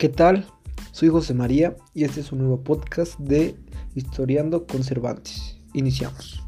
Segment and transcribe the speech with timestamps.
[0.00, 0.46] ¿Qué tal?
[0.92, 3.54] Soy José María y este es un nuevo podcast de
[3.94, 5.58] Historiando con Cervantes.
[5.74, 6.42] Iniciamos.